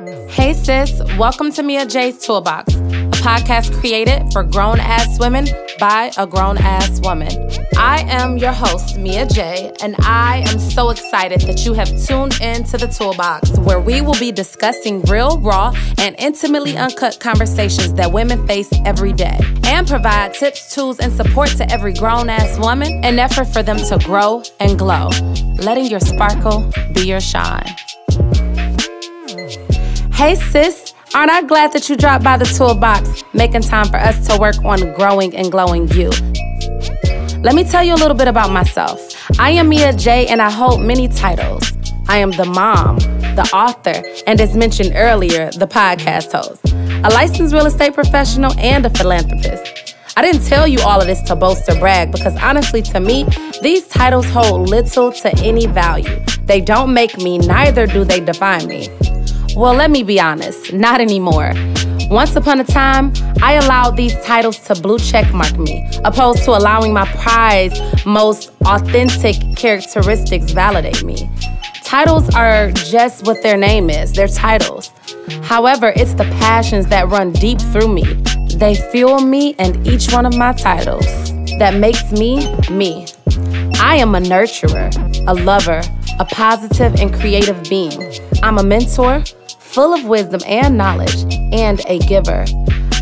Hey, 0.00 0.54
sis, 0.54 0.98
welcome 1.18 1.52
to 1.52 1.62
Mia 1.62 1.84
J's 1.84 2.24
Toolbox, 2.24 2.74
a 2.74 3.20
podcast 3.20 3.78
created 3.80 4.32
for 4.32 4.42
grown 4.42 4.80
ass 4.80 5.18
women 5.18 5.46
by 5.78 6.10
a 6.16 6.26
grown 6.26 6.56
ass 6.56 7.00
woman. 7.00 7.28
I 7.76 8.04
am 8.08 8.38
your 8.38 8.52
host, 8.52 8.96
Mia 8.96 9.26
J, 9.26 9.70
and 9.82 9.94
I 9.98 10.42
am 10.48 10.58
so 10.58 10.88
excited 10.88 11.42
that 11.42 11.66
you 11.66 11.74
have 11.74 11.88
tuned 12.02 12.40
in 12.40 12.64
to 12.64 12.78
the 12.78 12.86
Toolbox, 12.86 13.58
where 13.58 13.78
we 13.78 14.00
will 14.00 14.18
be 14.18 14.32
discussing 14.32 15.02
real, 15.02 15.38
raw, 15.38 15.74
and 15.98 16.16
intimately 16.18 16.78
uncut 16.78 17.20
conversations 17.20 17.92
that 17.94 18.10
women 18.10 18.46
face 18.46 18.70
every 18.86 19.12
day 19.12 19.38
and 19.64 19.86
provide 19.86 20.32
tips, 20.32 20.74
tools, 20.74 20.98
and 20.98 21.12
support 21.12 21.50
to 21.50 21.70
every 21.70 21.92
grown 21.92 22.30
ass 22.30 22.58
woman 22.58 23.04
in 23.04 23.18
effort 23.18 23.48
for 23.48 23.62
them 23.62 23.76
to 23.76 23.98
grow 24.06 24.42
and 24.60 24.78
glow, 24.78 25.10
letting 25.58 25.84
your 25.84 26.00
sparkle 26.00 26.72
be 26.94 27.02
your 27.02 27.20
shine. 27.20 27.66
Hey, 30.20 30.34
sis. 30.34 30.92
Aren't 31.14 31.30
I 31.30 31.40
glad 31.40 31.72
that 31.72 31.88
you 31.88 31.96
dropped 31.96 32.22
by 32.22 32.36
the 32.36 32.44
toolbox, 32.44 33.24
making 33.32 33.62
time 33.62 33.86
for 33.86 33.96
us 33.96 34.26
to 34.26 34.38
work 34.38 34.62
on 34.66 34.92
growing 34.92 35.34
and 35.34 35.50
glowing 35.50 35.88
you? 35.92 36.10
Let 37.40 37.54
me 37.54 37.64
tell 37.64 37.82
you 37.82 37.94
a 37.94 37.96
little 37.96 38.14
bit 38.14 38.28
about 38.28 38.52
myself. 38.52 39.00
I 39.40 39.52
am 39.52 39.70
Mia 39.70 39.94
J, 39.94 40.26
and 40.26 40.42
I 40.42 40.50
hold 40.50 40.82
many 40.82 41.08
titles. 41.08 41.72
I 42.06 42.18
am 42.18 42.32
the 42.32 42.44
mom, 42.44 42.98
the 43.34 43.48
author, 43.54 44.02
and 44.26 44.38
as 44.42 44.54
mentioned 44.54 44.92
earlier, 44.94 45.50
the 45.52 45.66
podcast 45.66 46.32
host, 46.32 46.70
a 47.02 47.08
licensed 47.14 47.54
real 47.54 47.64
estate 47.64 47.94
professional, 47.94 48.52
and 48.58 48.84
a 48.84 48.90
philanthropist. 48.90 49.96
I 50.18 50.20
didn't 50.20 50.44
tell 50.44 50.68
you 50.68 50.80
all 50.80 51.00
of 51.00 51.06
this 51.06 51.22
to 51.28 51.34
boast 51.34 51.66
or 51.70 51.76
brag 51.76 52.12
because 52.12 52.36
honestly, 52.42 52.82
to 52.82 53.00
me, 53.00 53.24
these 53.62 53.88
titles 53.88 54.28
hold 54.28 54.68
little 54.68 55.12
to 55.12 55.34
any 55.38 55.66
value. 55.66 56.22
They 56.44 56.60
don't 56.60 56.92
make 56.92 57.16
me, 57.16 57.38
neither 57.38 57.86
do 57.86 58.04
they 58.04 58.20
define 58.20 58.66
me. 58.66 58.90
Well, 59.60 59.74
let 59.74 59.90
me 59.90 60.02
be 60.02 60.18
honest, 60.18 60.72
not 60.72 61.02
anymore. 61.02 61.52
Once 62.08 62.34
upon 62.34 62.60
a 62.60 62.64
time, 62.64 63.12
I 63.42 63.56
allowed 63.62 63.94
these 63.94 64.14
titles 64.24 64.58
to 64.60 64.74
blue 64.74 64.98
check 64.98 65.34
mark 65.34 65.58
me, 65.58 65.86
opposed 66.02 66.44
to 66.44 66.52
allowing 66.52 66.94
my 66.94 67.04
prized, 67.04 68.06
most 68.06 68.52
authentic 68.64 69.36
characteristics 69.58 70.52
validate 70.52 71.04
me. 71.04 71.28
Titles 71.84 72.34
are 72.34 72.72
just 72.72 73.26
what 73.26 73.42
their 73.42 73.58
name 73.58 73.90
is, 73.90 74.14
they're 74.14 74.28
titles. 74.28 74.92
However, 75.42 75.92
it's 75.94 76.14
the 76.14 76.24
passions 76.40 76.86
that 76.86 77.10
run 77.10 77.30
deep 77.32 77.60
through 77.60 77.92
me. 77.92 78.04
They 78.56 78.76
fuel 78.90 79.20
me 79.20 79.56
and 79.58 79.86
each 79.86 80.10
one 80.10 80.24
of 80.24 80.34
my 80.38 80.54
titles 80.54 81.04
that 81.58 81.74
makes 81.74 82.10
me 82.12 82.50
me. 82.70 83.06
I 83.78 83.96
am 83.96 84.14
a 84.14 84.20
nurturer, 84.20 84.90
a 85.28 85.34
lover, 85.34 85.82
a 86.18 86.24
positive 86.24 86.94
and 86.94 87.12
creative 87.12 87.62
being. 87.64 88.10
I'm 88.42 88.56
a 88.56 88.62
mentor, 88.62 89.22
full 89.70 89.94
of 89.94 90.04
wisdom 90.04 90.40
and 90.46 90.76
knowledge, 90.76 91.24
and 91.52 91.80
a 91.86 91.98
giver. 92.00 92.44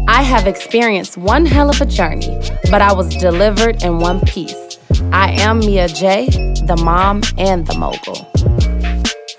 I 0.07 0.23
have 0.23 0.47
experienced 0.47 1.17
one 1.17 1.47
hell 1.47 1.71
of 1.71 1.81
a 1.81 1.87
journey, 1.87 2.39
but 2.71 2.83
I 2.83 2.93
was 2.93 3.09
delivered 3.17 3.83
in 3.83 3.99
one 3.99 4.21
piece. 4.21 4.79
I 5.13 5.33
am 5.33 5.61
Mia 5.61 5.89
J, 5.89 6.27
the 6.67 6.81
mom 6.83 7.23
and 7.39 7.67
the 7.67 7.79
mogul. 7.79 8.28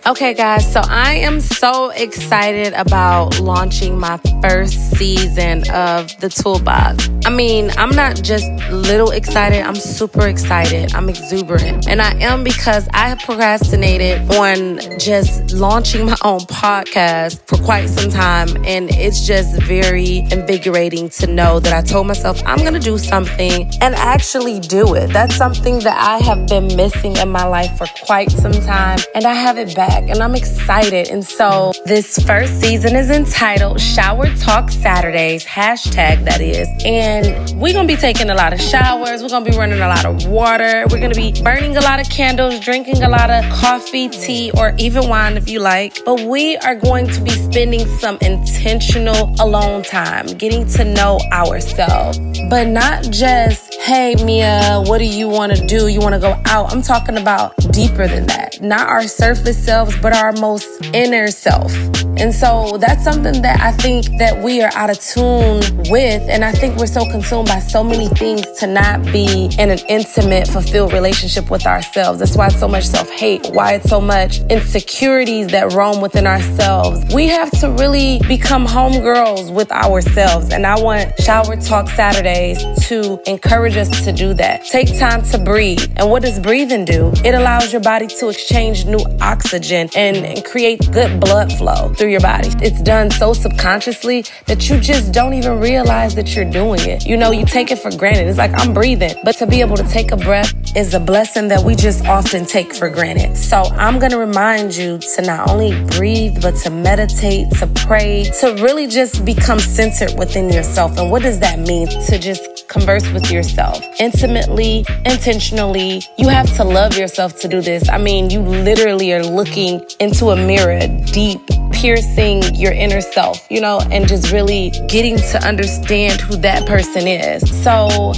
Okay, 0.09 0.33
guys, 0.33 0.73
so 0.73 0.81
I 0.83 1.17
am 1.17 1.39
so 1.39 1.91
excited 1.91 2.73
about 2.73 3.39
launching 3.39 3.99
my 3.99 4.19
first 4.41 4.97
season 4.97 5.69
of 5.69 6.19
the 6.19 6.29
Toolbox. 6.29 7.11
I 7.27 7.29
mean, 7.29 7.69
I'm 7.77 7.95
not 7.95 8.15
just 8.23 8.49
little 8.71 9.11
excited, 9.11 9.61
I'm 9.61 9.75
super 9.75 10.27
excited. 10.27 10.95
I'm 10.95 11.09
exuberant. 11.09 11.87
And 11.87 12.01
I 12.01 12.15
am 12.21 12.43
because 12.43 12.87
I 12.91 13.09
have 13.09 13.19
procrastinated 13.19 14.31
on 14.31 14.79
just 14.97 15.53
launching 15.53 16.07
my 16.07 16.17
own 16.23 16.39
podcast 16.39 17.41
for 17.45 17.57
quite 17.57 17.87
some 17.87 18.09
time. 18.09 18.49
And 18.65 18.89
it's 18.89 19.27
just 19.27 19.61
very 19.61 20.25
invigorating 20.31 21.09
to 21.09 21.27
know 21.27 21.59
that 21.59 21.71
I 21.71 21.81
told 21.81 22.07
myself 22.07 22.41
I'm 22.47 22.57
going 22.57 22.73
to 22.73 22.79
do 22.79 22.97
something 22.97 23.69
and 23.79 23.93
actually 23.93 24.59
do 24.59 24.95
it. 24.95 25.13
That's 25.13 25.35
something 25.35 25.77
that 25.81 25.97
I 25.99 26.17
have 26.25 26.47
been 26.47 26.75
missing 26.75 27.15
in 27.17 27.29
my 27.29 27.45
life 27.45 27.77
for 27.77 27.85
quite 28.05 28.31
some 28.31 28.53
time. 28.53 28.97
And 29.13 29.25
I 29.25 29.33
have 29.33 29.59
it 29.59 29.75
back 29.75 29.98
and 30.07 30.21
I'm 30.21 30.35
excited. 30.35 31.09
And 31.09 31.25
so 31.25 31.71
this 31.85 32.17
first 32.19 32.59
season 32.61 32.95
is 32.95 33.09
entitled 33.09 33.79
Shower 33.79 34.27
Talk 34.35 34.69
Saturdays, 34.69 35.45
hashtag 35.45 36.23
that 36.25 36.41
is. 36.41 36.67
And 36.85 37.59
we're 37.59 37.73
gonna 37.73 37.87
be 37.87 37.95
taking 37.95 38.29
a 38.29 38.35
lot 38.35 38.53
of 38.53 38.61
showers, 38.61 39.21
we're 39.21 39.29
gonna 39.29 39.49
be 39.49 39.57
running 39.57 39.81
a 39.81 39.87
lot 39.87 40.05
of 40.05 40.27
water, 40.27 40.85
we're 40.89 40.99
gonna 40.99 41.15
be 41.15 41.31
burning 41.41 41.75
a 41.77 41.81
lot 41.81 41.99
of 41.99 42.09
candles, 42.09 42.59
drinking 42.59 43.03
a 43.03 43.09
lot 43.09 43.29
of 43.29 43.43
coffee, 43.51 44.09
tea, 44.09 44.51
or 44.57 44.73
even 44.77 45.09
wine 45.09 45.37
if 45.37 45.49
you 45.49 45.59
like. 45.59 45.99
But 46.05 46.21
we 46.21 46.57
are 46.57 46.75
going 46.75 47.07
to 47.07 47.21
be 47.21 47.31
spending 47.31 47.85
some 47.97 48.17
intentional 48.21 49.35
alone 49.39 49.83
time, 49.83 50.25
getting 50.27 50.67
to 50.69 50.85
know 50.85 51.19
ourselves. 51.31 52.19
But 52.49 52.67
not 52.67 53.03
just, 53.11 53.73
hey, 53.75 54.15
Mia, 54.23 54.83
what 54.85 54.99
do 54.99 55.05
you 55.05 55.27
wanna 55.27 55.57
do? 55.67 55.87
You 55.87 55.99
wanna 55.99 56.19
go 56.19 56.39
out? 56.45 56.71
I'm 56.71 56.81
talking 56.81 57.17
about 57.17 57.55
deeper 57.71 58.07
than 58.07 58.25
that. 58.27 58.48
Not 58.61 58.89
our 58.89 59.03
surface 59.03 59.57
selves, 59.57 59.95
but 60.01 60.13
our 60.13 60.33
most 60.33 60.83
inner 60.93 61.27
self. 61.27 61.73
And 62.17 62.35
so 62.35 62.77
that's 62.77 63.01
something 63.01 63.41
that 63.43 63.61
I 63.61 63.71
think 63.71 64.17
that 64.17 64.43
we 64.43 64.61
are 64.61 64.71
out 64.73 64.89
of 64.89 64.99
tune 64.99 65.61
with. 65.89 66.21
And 66.27 66.43
I 66.43 66.51
think 66.51 66.77
we're 66.77 66.87
so 66.87 67.09
consumed 67.09 67.47
by 67.47 67.59
so 67.59 67.81
many 67.81 68.09
things 68.09 68.45
to 68.59 68.67
not 68.67 69.01
be 69.05 69.45
in 69.57 69.69
an 69.69 69.79
intimate, 69.87 70.49
fulfilled 70.49 70.91
relationship 70.91 71.49
with 71.49 71.65
ourselves. 71.65 72.19
That's 72.19 72.35
why 72.35 72.47
it's 72.47 72.59
so 72.59 72.67
much 72.67 72.85
self 72.85 73.09
hate, 73.09 73.47
why 73.51 73.75
it's 73.75 73.89
so 73.89 74.01
much 74.01 74.39
insecurities 74.49 75.47
that 75.47 75.71
roam 75.71 76.01
within 76.01 76.27
ourselves. 76.27 77.13
We 77.13 77.27
have 77.27 77.51
to 77.61 77.69
really 77.71 78.19
become 78.27 78.65
homegirls 78.65 79.53
with 79.53 79.71
ourselves. 79.71 80.51
And 80.51 80.65
I 80.65 80.77
want 80.81 81.17
Shower 81.21 81.55
Talk 81.55 81.87
Saturdays 81.89 82.61
to 82.89 83.21
encourage 83.29 83.77
us 83.77 84.03
to 84.03 84.11
do 84.11 84.33
that. 84.33 84.65
Take 84.65 84.99
time 84.99 85.23
to 85.31 85.37
breathe. 85.37 85.89
And 85.95 86.09
what 86.09 86.23
does 86.23 86.37
breathing 86.37 86.83
do? 86.83 87.13
It 87.23 87.33
allows 87.33 87.71
your 87.71 87.81
body 87.81 88.07
to 88.07 88.27
exchange 88.49 88.85
new 88.85 89.05
oxygen 89.21 89.87
and, 89.95 90.17
and 90.17 90.43
create 90.43 90.79
good 90.91 91.19
blood 91.19 91.53
flow 91.53 91.93
through 91.93 92.09
your 92.09 92.19
body. 92.19 92.49
It's 92.63 92.81
done 92.81 93.11
so 93.11 93.31
subconsciously 93.31 94.25
that 94.47 94.67
you 94.67 94.79
just 94.79 95.13
don't 95.13 95.35
even 95.35 95.59
realize 95.59 96.15
that 96.15 96.35
you're 96.35 96.49
doing 96.49 96.79
it. 96.81 97.05
You 97.05 97.15
know, 97.15 97.29
you 97.29 97.45
take 97.45 97.69
it 97.69 97.77
for 97.77 97.95
granted. 97.95 98.27
It's 98.27 98.39
like 98.39 98.51
I'm 98.55 98.73
breathing, 98.73 99.13
but 99.23 99.33
to 99.33 99.45
be 99.45 99.61
able 99.61 99.77
to 99.77 99.87
take 99.87 100.11
a 100.11 100.17
breath 100.17 100.51
is 100.75 100.95
a 100.95 100.99
blessing 100.99 101.47
that 101.49 101.63
we 101.63 101.75
just 101.75 102.07
often 102.07 102.43
take 102.43 102.73
for 102.73 102.89
granted. 102.89 103.37
So 103.37 103.61
I'm 103.77 103.99
going 103.99 104.11
to 104.13 104.17
remind 104.17 104.75
you 104.75 104.97
to 104.97 105.21
not 105.21 105.47
only 105.47 105.79
breathe, 105.97 106.41
but 106.41 106.55
to 106.63 106.71
meditate, 106.71 107.51
to 107.59 107.67
pray, 107.85 108.23
to 108.39 108.55
really 108.63 108.87
just 108.87 109.23
become 109.25 109.59
centered 109.59 110.17
within 110.17 110.49
yourself. 110.49 110.97
And 110.97 111.11
what 111.11 111.21
does 111.21 111.39
that 111.41 111.59
mean? 111.59 111.87
To 112.07 112.17
just 112.17 112.58
converse 112.69 113.07
with 113.11 113.29
yourself 113.29 113.83
intimately, 113.99 114.85
intentionally. 115.05 116.01
You 116.17 116.29
have 116.29 116.55
to 116.55 116.63
love 116.63 116.97
yourself 116.97 117.39
to 117.41 117.47
do 117.47 117.61
this. 117.61 117.89
I 117.89 117.97
mean, 117.97 118.29
you 118.29 118.39
literally 118.41 119.11
are 119.13 119.23
looking 119.23 119.83
into 119.99 120.29
a 120.29 120.35
mirror 120.35 120.79
deep, 121.11 121.41
piercing 121.79 122.43
your 122.55 122.73
inner 122.73 122.99
self, 122.99 123.47
you 123.49 123.61
know, 123.61 123.79
and 123.89 124.05
just 124.05 124.33
really 124.33 124.69
getting 124.89 125.15
to 125.15 125.39
understand 125.47 126.19
who 126.19 126.35
that 126.35 126.67
person 126.67 127.07
is. 127.07 127.41
So 127.63 128.11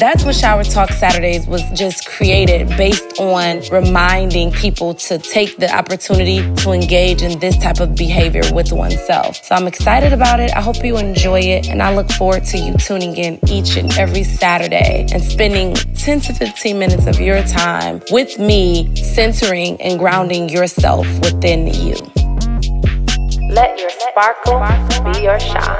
that's 0.00 0.24
what 0.24 0.34
Shower 0.34 0.64
Talk 0.64 0.90
Saturdays 0.90 1.46
was 1.46 1.62
just 1.78 2.08
created 2.08 2.66
based 2.70 3.20
on 3.20 3.62
reminding 3.70 4.50
people 4.50 4.94
to 4.94 5.18
take 5.18 5.56
the 5.58 5.72
opportunity 5.72 6.38
to 6.56 6.72
engage 6.72 7.22
in 7.22 7.38
this 7.38 7.56
type 7.58 7.78
of 7.78 7.94
behavior 7.94 8.42
with 8.52 8.72
oneself. 8.72 9.36
So 9.44 9.54
I'm 9.54 9.68
excited 9.68 10.12
about 10.12 10.40
it. 10.40 10.50
I 10.56 10.60
hope 10.60 10.84
you 10.84 10.96
enjoy 10.96 11.38
it. 11.40 11.68
And 11.68 11.80
I 11.80 11.94
look 11.94 12.10
forward 12.10 12.44
to 12.46 12.58
you 12.58 12.74
tuning 12.78 13.16
in 13.16 13.38
each 13.48 13.76
and 13.76 13.96
every 13.96 14.24
Saturday 14.24 15.06
and 15.12 15.22
spending 15.22 15.74
10 15.74 16.20
to 16.22 16.32
15 16.32 16.76
minutes 16.76 17.06
of 17.06 17.20
your 17.20 17.44
time 17.44 18.02
with 18.10 18.40
me, 18.40 18.94
centering 18.96 19.80
and 19.80 20.00
grounding 20.00 20.48
yourself 20.48 21.06
within 21.20 21.68
you. 21.68 22.13
Let 23.54 23.78
your 23.78 23.90
sparkle 23.90 24.58
be 25.12 25.22
your 25.22 25.38
shine. 25.38 25.73